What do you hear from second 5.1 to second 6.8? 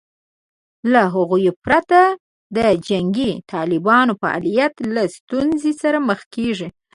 ستونزې سره مخ کېږي